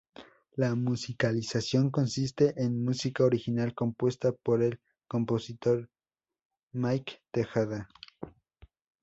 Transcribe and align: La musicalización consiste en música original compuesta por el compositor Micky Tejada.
La 0.55 0.73
musicalización 0.73 1.91
consiste 1.91 2.55
en 2.59 2.83
música 2.83 3.23
original 3.23 3.75
compuesta 3.75 4.31
por 4.31 4.63
el 4.63 4.81
compositor 5.07 5.91
Micky 6.71 7.17
Tejada. 7.29 7.87